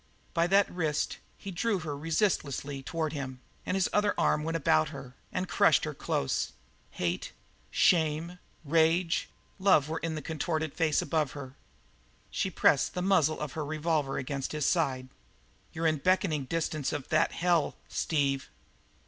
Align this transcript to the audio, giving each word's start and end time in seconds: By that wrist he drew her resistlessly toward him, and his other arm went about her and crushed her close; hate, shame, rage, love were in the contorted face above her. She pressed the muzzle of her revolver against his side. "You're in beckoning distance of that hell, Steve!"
By 0.33 0.47
that 0.47 0.67
wrist 0.71 1.19
he 1.37 1.51
drew 1.51 1.77
her 1.81 1.95
resistlessly 1.95 2.81
toward 2.81 3.13
him, 3.13 3.39
and 3.67 3.75
his 3.77 3.87
other 3.93 4.15
arm 4.17 4.43
went 4.43 4.57
about 4.57 4.89
her 4.89 5.13
and 5.31 5.47
crushed 5.47 5.83
her 5.83 5.93
close; 5.93 6.53
hate, 6.89 7.33
shame, 7.69 8.39
rage, 8.65 9.29
love 9.59 9.89
were 9.89 9.99
in 9.99 10.15
the 10.15 10.21
contorted 10.23 10.73
face 10.73 11.03
above 11.03 11.33
her. 11.33 11.55
She 12.31 12.49
pressed 12.49 12.95
the 12.95 13.03
muzzle 13.03 13.39
of 13.39 13.51
her 13.51 13.63
revolver 13.63 14.17
against 14.17 14.53
his 14.53 14.65
side. 14.65 15.07
"You're 15.71 15.85
in 15.85 15.97
beckoning 15.97 16.45
distance 16.45 16.91
of 16.91 17.09
that 17.09 17.33
hell, 17.33 17.75
Steve!" 17.87 18.49